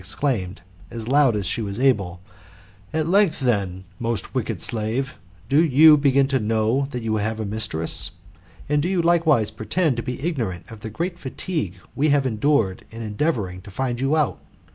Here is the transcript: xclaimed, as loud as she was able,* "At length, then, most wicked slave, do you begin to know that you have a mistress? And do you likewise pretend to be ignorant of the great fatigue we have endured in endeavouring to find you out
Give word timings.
xclaimed, 0.03 0.61
as 0.89 1.07
loud 1.07 1.35
as 1.35 1.45
she 1.45 1.61
was 1.61 1.77
able,* 1.79 2.21
"At 2.91 3.05
length, 3.07 3.39
then, 3.39 3.83
most 3.99 4.33
wicked 4.33 4.59
slave, 4.59 5.13
do 5.47 5.63
you 5.63 5.95
begin 5.95 6.27
to 6.29 6.39
know 6.39 6.87
that 6.89 7.03
you 7.03 7.17
have 7.17 7.39
a 7.39 7.45
mistress? 7.45 8.09
And 8.67 8.81
do 8.81 8.89
you 8.89 9.03
likewise 9.03 9.51
pretend 9.51 9.97
to 9.97 10.01
be 10.01 10.19
ignorant 10.25 10.71
of 10.71 10.79
the 10.79 10.89
great 10.89 11.19
fatigue 11.19 11.75
we 11.95 12.09
have 12.09 12.25
endured 12.25 12.83
in 12.89 13.03
endeavouring 13.03 13.61
to 13.61 13.69
find 13.69 14.01
you 14.01 14.17
out 14.17 14.39